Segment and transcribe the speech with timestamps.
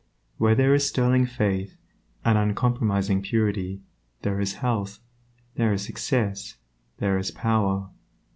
[0.39, 1.77] Where there is sterling faith
[2.25, 3.83] and uncompromising purity
[4.23, 4.97] there is health,
[5.57, 6.57] there is success,
[6.97, 7.87] there is power.